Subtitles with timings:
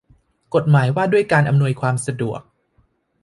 [0.55, 2.41] กฎหมายว่าด้วยการอำนวยความสะดวก